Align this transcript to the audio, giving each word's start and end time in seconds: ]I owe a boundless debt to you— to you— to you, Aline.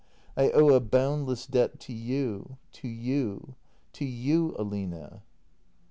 ]I 0.35 0.49
owe 0.49 0.69
a 0.69 0.79
boundless 0.79 1.45
debt 1.45 1.79
to 1.81 1.93
you— 1.93 2.57
to 2.81 2.87
you— 2.87 3.53
to 3.99 4.03
you, 4.03 4.55
Aline. 4.57 5.21